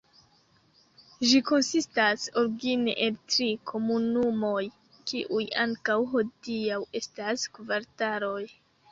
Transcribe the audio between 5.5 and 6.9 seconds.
ankaŭ hodiaŭ